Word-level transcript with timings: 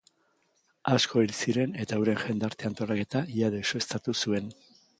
Asko 0.93 1.21
hil 1.25 1.33
ziren 1.43 1.75
eta 1.85 1.99
euren 2.01 2.19
jendarte-antolaketa 2.23 3.25
ia 3.43 3.53
deuseztatu 3.57 4.17
zuen. 4.25 4.51